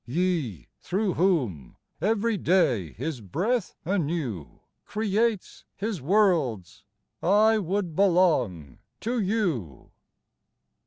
[0.07, 6.83] Ye, through whom every day His breath anew Creates His worlds,
[7.21, 9.91] I would belong to you